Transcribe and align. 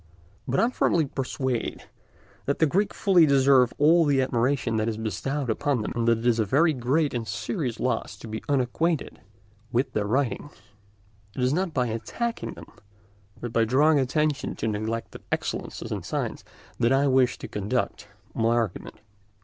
But 0.47 0.59
I 0.59 0.63
am 0.63 0.71
firmly 0.71 1.05
persuaded 1.05 1.83
that 2.47 2.57
the 2.57 2.65
Greeks 2.65 2.97
fully 2.97 3.27
deserve 3.27 3.71
all 3.77 4.03
the 4.03 4.19
admiration 4.19 4.77
that 4.77 4.89
is 4.89 4.97
bestowed 4.97 5.47
upon 5.51 5.83
them, 5.83 5.91
and 5.95 6.07
that 6.07 6.17
it 6.17 6.25
is 6.25 6.39
a 6.39 6.43
very 6.43 6.73
great 6.73 7.13
and 7.13 7.27
serious 7.27 7.79
loss 7.79 8.17
to 8.17 8.27
be 8.27 8.41
unacquainted 8.49 9.21
with 9.71 9.93
their 9.93 10.07
writings. 10.07 10.53
It 11.35 11.43
is 11.43 11.53
not 11.53 11.75
by 11.75 11.85
attacking 11.85 12.53
them, 12.53 12.71
but 13.39 13.53
by 13.53 13.63
drawing 13.63 13.99
attention 13.99 14.55
to 14.55 14.67
neglected 14.67 15.21
excellences 15.31 15.91
in 15.91 16.01
science, 16.01 16.43
that 16.79 16.91
I 16.91 17.05
wish 17.05 17.37
to 17.37 17.47
conduct 17.47 18.07
my 18.33 18.55
argument. 18.55 18.95